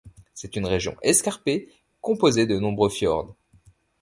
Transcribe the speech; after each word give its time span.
C’est 0.33 0.55
une 0.55 0.65
région 0.65 0.97
escarpée 1.03 1.71
composée 2.01 2.47
de 2.47 2.57
nombreux 2.57 2.89
fjords. 2.89 3.35